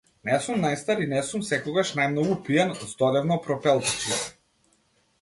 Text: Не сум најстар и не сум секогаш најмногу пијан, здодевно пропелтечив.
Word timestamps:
Не 0.27 0.37
сум 0.45 0.63
најстар 0.65 1.03
и 1.03 1.09
не 1.11 1.19
сум 1.27 1.43
секогаш 1.51 1.93
најмногу 2.01 2.39
пијан, 2.49 2.75
здодевно 2.89 3.41
пропелтечив. 3.47 4.29